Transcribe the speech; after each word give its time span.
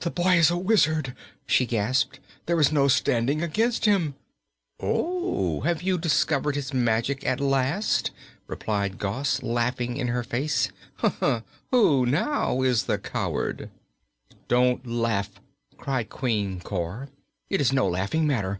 "That 0.00 0.14
boy 0.14 0.36
is 0.38 0.50
a 0.50 0.56
wizard!" 0.56 1.14
she 1.46 1.66
gasped. 1.66 2.20
"There 2.46 2.58
is 2.58 2.72
no 2.72 2.88
standing 2.88 3.42
against 3.42 3.84
him." 3.84 4.14
"Oh, 4.80 5.60
have 5.60 5.82
you 5.82 5.98
discovered 5.98 6.54
his 6.54 6.72
magic 6.72 7.26
at 7.26 7.38
last?" 7.38 8.12
replied 8.46 8.96
Gos, 8.98 9.42
laughing 9.42 9.98
in 9.98 10.08
her 10.08 10.22
face. 10.22 10.70
"Who, 11.70 12.06
now, 12.06 12.62
is 12.62 12.84
the 12.84 12.96
coward?" 12.96 13.68
"Don't 14.48 14.86
laugh!" 14.86 15.32
cried 15.76 16.08
Queen 16.08 16.58
Cor. 16.60 17.10
"It 17.50 17.60
is 17.60 17.74
no 17.74 17.86
laughing 17.86 18.26
matter. 18.26 18.58